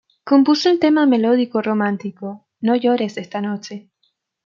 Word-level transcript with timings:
Compuso 0.23 0.67
el 0.71 0.79
tema 0.79 1.05
melódico 1.05 1.61
romántico 1.61 2.47
"No 2.59 2.75
llores 2.75 3.17
esta 3.17 3.39
noche". 3.39 3.91